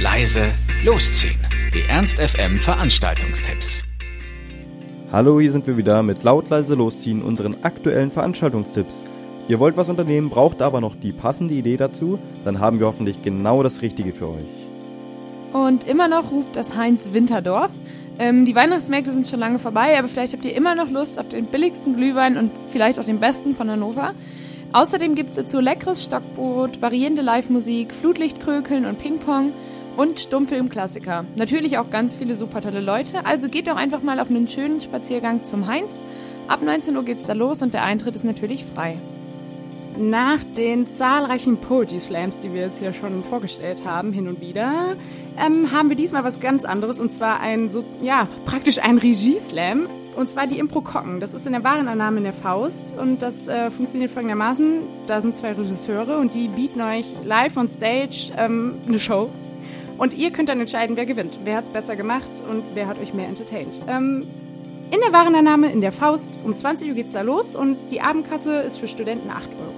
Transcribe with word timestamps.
leise, 0.00 0.52
losziehen. 0.84 1.40
Die 1.74 1.82
Ernst 1.88 2.20
FM 2.20 2.60
Veranstaltungstipps. 2.60 3.82
Hallo, 5.10 5.40
hier 5.40 5.50
sind 5.50 5.66
wir 5.66 5.76
wieder 5.76 6.04
mit 6.04 6.22
laut 6.22 6.48
leise 6.50 6.76
losziehen 6.76 7.20
unseren 7.20 7.56
aktuellen 7.64 8.12
Veranstaltungstipps. 8.12 9.04
Ihr 9.48 9.58
wollt 9.58 9.76
was 9.76 9.88
unternehmen, 9.88 10.30
braucht 10.30 10.62
aber 10.62 10.80
noch 10.80 10.94
die 10.94 11.10
passende 11.10 11.54
Idee 11.54 11.76
dazu, 11.76 12.20
dann 12.44 12.60
haben 12.60 12.78
wir 12.78 12.86
hoffentlich 12.86 13.22
genau 13.22 13.64
das 13.64 13.82
Richtige 13.82 14.12
für 14.12 14.28
euch. 14.28 14.44
Und 15.52 15.88
immer 15.88 16.06
noch 16.06 16.30
ruft 16.30 16.54
das 16.54 16.76
Heinz 16.76 17.08
Winterdorf. 17.12 17.72
Ähm, 18.20 18.44
die 18.44 18.54
Weihnachtsmärkte 18.54 19.10
sind 19.10 19.26
schon 19.26 19.40
lange 19.40 19.58
vorbei, 19.58 19.98
aber 19.98 20.06
vielleicht 20.06 20.32
habt 20.32 20.44
ihr 20.44 20.54
immer 20.54 20.76
noch 20.76 20.90
Lust 20.90 21.18
auf 21.18 21.28
den 21.28 21.46
billigsten 21.46 21.96
Glühwein 21.96 22.36
und 22.36 22.52
vielleicht 22.70 23.00
auch 23.00 23.04
den 23.04 23.18
besten 23.18 23.56
von 23.56 23.68
Hannover. 23.68 24.14
Außerdem 24.72 25.16
gibt 25.16 25.30
es 25.30 25.36
dazu 25.36 25.58
leckeres 25.58 26.04
Stockbrot, 26.04 26.80
variierende 26.80 27.22
Live-Musik, 27.22 27.92
Flutlichtkrökeln 27.92 28.84
und 28.84 29.00
Ping-Pong 29.00 29.54
und 29.98 30.20
Stummfilm-Klassiker. 30.20 31.24
Natürlich 31.34 31.76
auch 31.76 31.90
ganz 31.90 32.14
viele 32.14 32.36
super 32.36 32.60
tolle 32.60 32.80
Leute, 32.80 33.26
also 33.26 33.48
geht 33.48 33.66
doch 33.66 33.76
einfach 33.76 34.00
mal 34.00 34.20
auf 34.20 34.30
einen 34.30 34.46
schönen 34.46 34.80
Spaziergang 34.80 35.44
zum 35.44 35.66
Heinz. 35.66 36.04
Ab 36.46 36.62
19 36.62 36.96
Uhr 36.96 37.04
geht's 37.04 37.26
da 37.26 37.32
los 37.32 37.62
und 37.62 37.74
der 37.74 37.82
Eintritt 37.82 38.14
ist 38.14 38.24
natürlich 38.24 38.64
frei. 38.64 38.96
Nach 39.98 40.38
den 40.56 40.86
zahlreichen 40.86 41.56
Poetry 41.56 41.98
Slams, 41.98 42.38
die 42.38 42.54
wir 42.54 42.60
jetzt 42.60 42.78
hier 42.78 42.92
schon 42.92 43.24
vorgestellt 43.24 43.84
haben, 43.84 44.12
hin 44.12 44.28
und 44.28 44.40
wieder, 44.40 44.94
ähm, 45.36 45.72
haben 45.72 45.88
wir 45.88 45.96
diesmal 45.96 46.22
was 46.22 46.38
ganz 46.38 46.64
anderes 46.64 47.00
und 47.00 47.10
zwar 47.10 47.40
ein 47.40 47.68
so 47.68 47.82
ja 48.00 48.28
praktisch 48.46 48.78
ein 48.78 48.98
Regie-Slam 48.98 49.88
und 50.14 50.30
zwar 50.30 50.46
die 50.46 50.60
Impro-Kocken. 50.60 51.18
Das 51.18 51.34
ist 51.34 51.44
in 51.46 51.52
der 51.52 51.64
Warenannahme 51.64 52.18
in 52.18 52.24
der 52.24 52.32
Faust 52.32 52.94
und 52.96 53.20
das 53.20 53.48
äh, 53.48 53.72
funktioniert 53.72 54.12
folgendermaßen. 54.12 54.82
Da 55.08 55.20
sind 55.20 55.34
zwei 55.34 55.54
Regisseure 55.54 56.18
und 56.18 56.34
die 56.34 56.46
bieten 56.46 56.80
euch 56.80 57.06
live 57.24 57.56
on 57.56 57.68
stage 57.68 58.32
ähm, 58.36 58.76
eine 58.86 59.00
Show. 59.00 59.28
Und 59.98 60.14
ihr 60.14 60.30
könnt 60.30 60.48
dann 60.48 60.60
entscheiden, 60.60 60.96
wer 60.96 61.06
gewinnt. 61.06 61.40
Wer 61.44 61.56
hat 61.56 61.64
es 61.64 61.70
besser 61.70 61.96
gemacht 61.96 62.30
und 62.48 62.62
wer 62.74 62.86
hat 62.86 63.00
euch 63.00 63.12
mehr 63.12 63.26
entertained. 63.28 63.80
Ähm, 63.88 64.26
in 64.90 65.00
der 65.00 65.12
Warenannahme 65.12 65.70
in 65.70 65.82
der 65.82 65.92
Faust. 65.92 66.38
Um 66.44 66.56
20 66.56 66.88
Uhr 66.88 66.94
geht's 66.94 67.12
da 67.12 67.20
los 67.20 67.54
und 67.54 67.76
die 67.90 68.00
Abendkasse 68.00 68.60
ist 68.60 68.78
für 68.78 68.88
Studenten 68.88 69.28
8 69.28 69.50
Euro. 69.50 69.74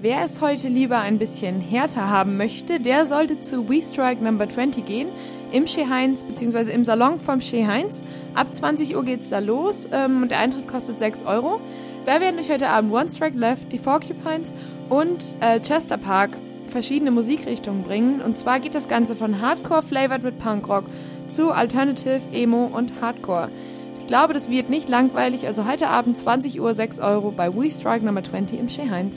Wer 0.00 0.22
es 0.24 0.40
heute 0.40 0.68
lieber 0.68 1.00
ein 1.00 1.18
bisschen 1.18 1.60
härter 1.60 2.08
haben 2.08 2.36
möchte, 2.36 2.80
der 2.80 3.06
sollte 3.06 3.40
zu 3.40 3.68
We 3.68 3.82
Strike 3.82 4.22
Number 4.22 4.48
20 4.48 4.86
gehen 4.86 5.08
im 5.52 5.66
Chez 5.66 5.88
Heinz 5.88 6.24
bzw. 6.24 6.72
im 6.72 6.84
Salon 6.84 7.18
vom 7.18 7.40
Chez 7.40 7.66
Heinz. 7.66 8.02
Ab 8.34 8.54
20 8.54 8.96
Uhr 8.96 9.04
geht's 9.04 9.30
da 9.30 9.40
los 9.40 9.88
ähm, 9.92 10.22
und 10.22 10.30
der 10.30 10.38
Eintritt 10.38 10.68
kostet 10.68 10.98
6 10.98 11.24
Euro. 11.24 11.60
Da 12.04 12.20
werden 12.20 12.38
euch 12.38 12.50
heute 12.50 12.68
Abend 12.68 12.92
One 12.92 13.10
Strike 13.10 13.36
Left, 13.38 13.72
die 13.72 13.78
Porcupines 13.78 14.54
und 14.88 15.36
äh, 15.40 15.60
Chester 15.60 15.98
Park 15.98 16.30
verschiedene 16.76 17.10
Musikrichtungen 17.10 17.84
bringen. 17.84 18.20
Und 18.20 18.36
zwar 18.36 18.60
geht 18.60 18.74
das 18.74 18.86
Ganze 18.86 19.16
von 19.16 19.40
Hardcore 19.40 19.82
flavored 19.82 20.22
mit 20.22 20.38
Punkrock 20.38 20.84
zu 21.26 21.50
Alternative, 21.50 22.20
Emo 22.32 22.66
und 22.66 23.00
Hardcore. 23.00 23.48
Ich 24.00 24.06
glaube, 24.06 24.34
das 24.34 24.50
wird 24.50 24.68
nicht 24.68 24.86
langweilig, 24.86 25.46
also 25.46 25.64
heute 25.64 25.88
Abend 25.88 26.18
20 26.18 26.60
Uhr 26.60 26.74
6 26.74 27.00
Euro 27.00 27.30
bei 27.30 27.50
We 27.54 27.70
Strike 27.70 28.04
Number 28.04 28.22
20 28.22 28.60
im 28.60 28.68
Chez 28.68 28.90
Heinz. 28.90 29.16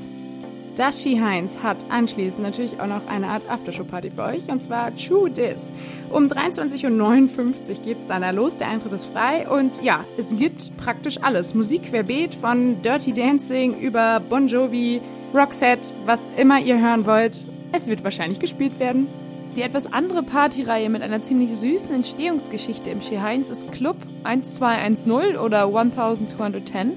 Das 0.78 1.02
Ski 1.02 1.20
Heinz 1.20 1.58
hat 1.62 1.76
anschließend 1.90 2.42
natürlich 2.42 2.80
auch 2.80 2.88
noch 2.88 3.06
eine 3.10 3.28
Art 3.28 3.44
Aftershow-Party 3.50 4.12
für 4.12 4.24
euch 4.24 4.48
und 4.48 4.62
zwar 4.62 4.96
True 4.96 5.30
Dis. 5.30 5.74
Um 6.10 6.28
23.59 6.28 6.90
Uhr 6.90 7.84
geht's 7.84 8.06
dann 8.06 8.22
da 8.22 8.32
los, 8.32 8.56
der 8.56 8.70
Eintritt 8.70 8.94
ist 8.94 9.04
frei 9.04 9.50
und 9.50 9.84
ja, 9.84 10.06
es 10.18 10.30
gibt 10.34 10.78
praktisch 10.78 11.22
alles. 11.22 11.54
Musik 11.54 11.90
querbeet 11.90 12.34
von 12.34 12.82
Dirty 12.82 13.12
Dancing 13.12 13.78
über 13.82 14.22
Bon 14.22 14.48
Jovi, 14.48 15.02
Roxette, 15.33 15.94
was 16.05 16.30
immer 16.38 16.59
ihr 16.59 16.80
hören 16.80 17.05
wollt. 17.05 17.38
Es 17.72 17.88
wird 17.88 18.03
wahrscheinlich 18.03 18.39
gespielt 18.39 18.79
werden. 18.79 19.07
Die 19.56 19.62
etwas 19.62 19.91
andere 19.91 20.23
Partyreihe 20.23 20.90
mit 20.90 21.01
einer 21.01 21.22
ziemlich 21.22 21.56
süßen 21.56 21.94
Entstehungsgeschichte 21.94 22.90
im 22.90 23.01
Ski 23.01 23.17
Heinz 23.17 23.50
ist 23.50 23.72
Club 23.72 23.97
1210 24.23 25.38
oder 25.38 25.66
1210. 25.66 26.94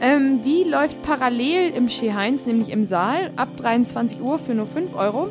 Ähm, 0.00 0.42
die 0.42 0.64
läuft 0.64 1.02
parallel 1.02 1.72
im 1.74 1.88
Chez 1.88 2.14
Heinz, 2.14 2.46
nämlich 2.46 2.70
im 2.70 2.84
Saal, 2.84 3.30
ab 3.36 3.48
23 3.56 4.20
Uhr 4.20 4.38
für 4.38 4.54
nur 4.54 4.66
5 4.66 4.94
Euro. 4.94 5.28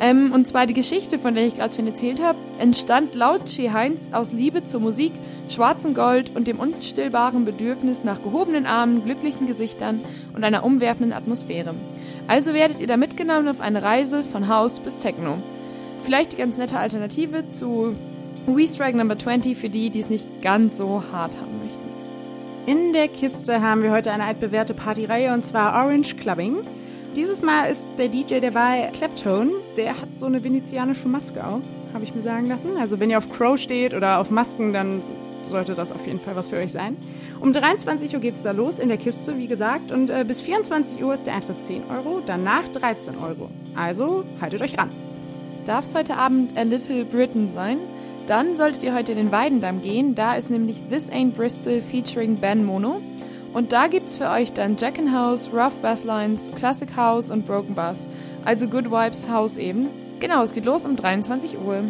Ähm, 0.00 0.32
und 0.32 0.46
zwar 0.46 0.66
die 0.66 0.74
Geschichte, 0.74 1.18
von 1.18 1.34
der 1.34 1.46
ich 1.46 1.56
gerade 1.56 1.74
schon 1.74 1.86
erzählt 1.86 2.20
habe, 2.20 2.38
entstand 2.58 3.14
laut 3.14 3.46
Chez 3.46 3.72
Heinz 3.72 4.10
aus 4.12 4.32
Liebe 4.32 4.64
zur 4.64 4.80
Musik, 4.80 5.12
schwarzem 5.48 5.94
Gold 5.94 6.34
und 6.34 6.48
dem 6.48 6.58
unstillbaren 6.58 7.44
Bedürfnis 7.44 8.02
nach 8.02 8.22
gehobenen 8.22 8.66
Armen, 8.66 9.04
glücklichen 9.04 9.46
Gesichtern 9.46 10.00
und 10.34 10.42
einer 10.42 10.64
umwerfenden 10.64 11.12
Atmosphäre. 11.12 11.74
Also 12.26 12.54
werdet 12.54 12.80
ihr 12.80 12.86
da 12.86 12.96
mitgenommen 12.96 13.48
auf 13.48 13.60
eine 13.60 13.82
Reise 13.82 14.24
von 14.24 14.48
House 14.48 14.80
bis 14.80 14.98
Techno. 14.98 15.36
Vielleicht 16.04 16.32
die 16.32 16.36
ganz 16.36 16.56
nette 16.58 16.78
Alternative 16.78 17.48
zu 17.48 17.92
We 18.46 18.68
Strike 18.68 18.96
Number 18.96 19.16
20 19.16 19.56
für 19.56 19.70
die, 19.70 19.90
die 19.90 20.00
es 20.00 20.10
nicht 20.10 20.42
ganz 20.42 20.76
so 20.76 21.02
hart 21.12 21.32
haben 21.40 21.58
möchten. 21.58 21.84
In 22.66 22.92
der 22.92 23.08
Kiste 23.08 23.60
haben 23.60 23.82
wir 23.82 23.90
heute 23.90 24.10
eine 24.10 24.24
altbewährte 24.24 24.74
Partyreihe 24.74 25.32
und 25.32 25.42
zwar 25.42 25.84
Orange 25.84 26.16
Clubbing. 26.16 26.56
Dieses 27.16 27.42
Mal 27.42 27.66
ist 27.66 27.86
der 27.96 28.08
DJ 28.08 28.40
der 28.40 28.54
Wahl 28.54 28.90
Claptone. 28.90 29.52
Der 29.76 29.90
hat 29.90 30.16
so 30.16 30.26
eine 30.26 30.42
venezianische 30.42 31.06
Maske 31.06 31.46
auf, 31.46 31.62
habe 31.92 32.02
ich 32.02 32.12
mir 32.12 32.22
sagen 32.22 32.46
lassen. 32.46 32.76
Also 32.76 32.98
wenn 32.98 33.08
ihr 33.08 33.18
auf 33.18 33.30
Crow 33.30 33.56
steht 33.56 33.94
oder 33.94 34.18
auf 34.18 34.32
Masken, 34.32 34.72
dann 34.72 35.00
sollte 35.48 35.74
das 35.74 35.92
auf 35.92 36.04
jeden 36.08 36.18
Fall 36.18 36.34
was 36.34 36.48
für 36.48 36.56
euch 36.56 36.72
sein. 36.72 36.96
Um 37.40 37.52
23 37.52 38.14
Uhr 38.14 38.20
geht 38.20 38.34
es 38.34 38.42
da 38.42 38.50
los 38.50 38.80
in 38.80 38.88
der 38.88 38.96
Kiste, 38.96 39.38
wie 39.38 39.46
gesagt. 39.46 39.92
Und 39.92 40.10
äh, 40.10 40.24
bis 40.26 40.40
24 40.40 41.04
Uhr 41.04 41.14
ist 41.14 41.26
der 41.26 41.34
Eintritt 41.34 41.62
10 41.62 41.84
Euro, 41.88 42.20
danach 42.26 42.66
13 42.72 43.16
Euro. 43.18 43.48
Also 43.76 44.24
haltet 44.40 44.62
euch 44.62 44.76
ran. 44.76 44.88
Darf 45.66 45.84
es 45.84 45.94
heute 45.94 46.16
Abend 46.16 46.58
A 46.58 46.62
Little 46.62 47.04
Britain 47.04 47.50
sein? 47.54 47.78
Dann 48.26 48.56
solltet 48.56 48.82
ihr 48.82 48.92
heute 48.92 49.12
in 49.12 49.18
den 49.18 49.30
Weidendamm 49.30 49.82
gehen. 49.82 50.16
Da 50.16 50.34
ist 50.34 50.50
nämlich 50.50 50.82
This 50.90 51.12
Ain't 51.12 51.32
Bristol 51.32 51.80
featuring 51.80 52.34
Ben 52.36 52.64
Mono. 52.64 53.00
Und 53.54 53.72
da 53.72 53.86
gibt's 53.86 54.16
für 54.16 54.28
euch 54.30 54.52
dann 54.52 54.76
Jack 54.76 54.98
and 54.98 55.12
House, 55.12 55.48
Rough 55.52 55.76
Basslines, 55.76 56.50
Classic 56.56 56.88
House 56.96 57.30
und 57.30 57.46
Broken 57.46 57.76
Bass. 57.76 58.08
Also 58.44 58.66
Good 58.66 58.90
Vibes 58.90 59.28
House 59.28 59.56
eben. 59.56 59.86
Genau, 60.18 60.42
es 60.42 60.52
geht 60.52 60.64
los 60.64 60.84
um 60.84 60.96
23 60.96 61.56
Uhr. 61.64 61.84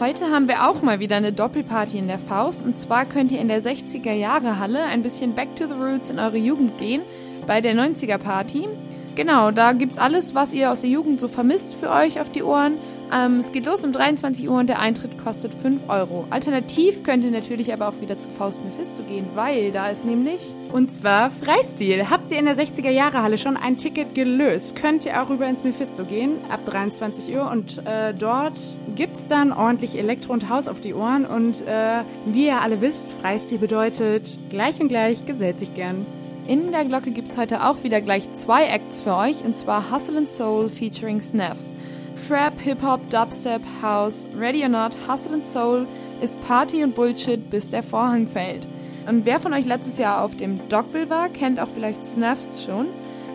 Heute 0.00 0.32
haben 0.32 0.48
wir 0.48 0.68
auch 0.68 0.82
mal 0.82 0.98
wieder 0.98 1.14
eine 1.14 1.32
Doppelparty 1.32 1.98
in 1.98 2.08
der 2.08 2.18
Faust. 2.18 2.66
Und 2.66 2.76
zwar 2.76 3.04
könnt 3.04 3.30
ihr 3.30 3.40
in 3.40 3.46
der 3.46 3.62
60er 3.62 4.12
Jahre 4.12 4.58
Halle 4.58 4.82
ein 4.82 5.04
bisschen 5.04 5.34
Back 5.34 5.54
to 5.54 5.68
the 5.68 5.74
Roots 5.74 6.10
in 6.10 6.18
eure 6.18 6.36
Jugend 6.36 6.78
gehen. 6.78 7.02
Bei 7.46 7.60
der 7.60 7.74
90er 7.74 8.18
Party. 8.18 8.68
Genau, 9.14 9.52
da 9.52 9.72
gibt's 9.72 9.98
alles, 9.98 10.34
was 10.34 10.52
ihr 10.52 10.72
aus 10.72 10.80
der 10.80 10.90
Jugend 10.90 11.20
so 11.20 11.28
vermisst 11.28 11.74
für 11.74 11.90
euch 11.90 12.20
auf 12.20 12.30
die 12.30 12.42
Ohren. 12.42 12.74
Ähm, 13.12 13.38
es 13.38 13.52
geht 13.52 13.66
los 13.66 13.84
um 13.84 13.92
23 13.92 14.48
Uhr 14.48 14.58
und 14.58 14.68
der 14.68 14.78
Eintritt 14.78 15.18
kostet 15.22 15.52
5 15.54 15.88
Euro. 15.88 16.26
Alternativ 16.30 17.02
könnt 17.02 17.24
ihr 17.24 17.30
natürlich 17.30 17.72
aber 17.72 17.88
auch 17.88 18.00
wieder 18.00 18.16
zu 18.16 18.28
Faust 18.28 18.64
Mephisto 18.64 19.02
gehen, 19.02 19.26
weil 19.34 19.72
da 19.72 19.88
ist 19.88 20.04
nämlich... 20.04 20.40
Und 20.72 20.90
zwar 20.90 21.30
Freistil. 21.30 22.10
Habt 22.10 22.32
ihr 22.32 22.38
in 22.38 22.46
der 22.46 22.56
60er 22.56 22.90
Jahre 22.90 23.22
Halle 23.22 23.38
schon 23.38 23.56
ein 23.56 23.76
Ticket 23.76 24.14
gelöst, 24.14 24.74
könnt 24.74 25.04
ihr 25.06 25.22
auch 25.22 25.30
rüber 25.30 25.46
ins 25.46 25.62
Mephisto 25.62 26.04
gehen 26.04 26.38
ab 26.50 26.60
23 26.66 27.36
Uhr 27.36 27.50
und 27.50 27.78
äh, 27.86 28.12
dort 28.12 28.58
gibt's 28.96 29.26
dann 29.26 29.52
ordentlich 29.52 29.96
Elektro 29.96 30.32
und 30.32 30.48
Haus 30.48 30.66
auf 30.66 30.80
die 30.80 30.94
Ohren 30.94 31.26
und 31.26 31.66
äh, 31.66 32.02
wie 32.26 32.46
ihr 32.46 32.60
alle 32.60 32.80
wisst, 32.80 33.10
Freistil 33.10 33.58
bedeutet 33.58 34.38
gleich 34.50 34.80
und 34.80 34.88
gleich 34.88 35.26
gesellt 35.26 35.58
sich 35.58 35.74
gern. 35.74 36.04
In 36.46 36.72
der 36.72 36.84
Glocke 36.84 37.10
gibt's 37.10 37.38
heute 37.38 37.64
auch 37.64 37.84
wieder 37.84 38.02
gleich 38.02 38.34
zwei 38.34 38.66
Acts 38.66 39.00
für 39.00 39.16
euch 39.16 39.42
und 39.44 39.56
zwar 39.56 39.90
Hustle 39.90 40.18
and 40.18 40.28
Soul 40.28 40.68
featuring 40.68 41.20
Snaps. 41.20 41.72
Trap, 42.16 42.58
Hip-Hop, 42.60 43.10
Dubstep, 43.10 43.62
House, 43.82 44.26
Ready 44.38 44.62
or 44.62 44.68
Not, 44.68 44.96
Hustle 45.08 45.34
and 45.34 45.44
Soul 45.44 45.86
ist 46.20 46.36
Party 46.46 46.82
und 46.82 46.94
Bullshit, 46.94 47.50
bis 47.50 47.70
der 47.70 47.82
Vorhang 47.82 48.26
fällt. 48.26 48.66
Und 49.08 49.26
wer 49.26 49.40
von 49.40 49.52
euch 49.52 49.66
letztes 49.66 49.98
Jahr 49.98 50.22
auf 50.22 50.36
dem 50.36 50.58
Dogville 50.68 51.10
war, 51.10 51.28
kennt 51.28 51.60
auch 51.60 51.68
vielleicht 51.68 52.04
Snaffs 52.04 52.64
schon. 52.64 52.86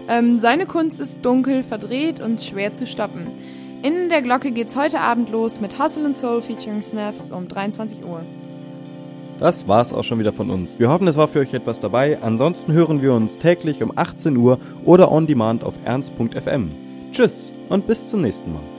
Ähm, 0.08 0.40
seine 0.40 0.66
Kunst 0.66 1.00
ist 1.00 1.24
dunkel, 1.24 1.64
verdreht 1.64 2.20
und 2.20 2.44
schwer 2.44 2.74
zu 2.74 2.88
stoppen. 2.88 3.28
In 3.84 4.10
der 4.10 4.22
Glocke 4.22 4.52
geht's 4.52 4.76
heute 4.76 5.00
Abend 5.00 5.30
los 5.30 5.62
mit 5.62 5.80
Hustle 5.80 6.06
and 6.06 6.18
Soul 6.18 6.42
featuring 6.42 6.82
Snaffs 6.82 7.32
um 7.32 7.48
23 7.48 8.04
Uhr. 8.04 8.22
Das 9.40 9.68
war's 9.70 9.94
auch 9.94 10.04
schon 10.04 10.20
wieder 10.20 10.34
von 10.34 10.50
uns. 10.50 10.80
Wir 10.80 10.90
hoffen, 10.90 11.08
es 11.08 11.16
war 11.16 11.30
für 11.30 11.40
euch 11.40 11.54
etwas 11.54 11.80
dabei. 11.80 12.18
Ansonsten 12.22 12.74
hören 12.74 13.02
wir 13.02 13.14
uns 13.14 13.38
täglich 13.38 13.82
um 13.82 13.94
18 13.96 14.36
Uhr 14.36 14.60
oder 14.84 15.12
on 15.12 15.28
demand 15.28 15.64
auf 15.64 15.76
ernst.fm. 15.86 16.70
Tschüss 17.12 17.54
und 17.70 17.88
bis 17.88 18.08
zum 18.08 18.22
nächsten 18.22 18.52
Mal. 18.52 18.79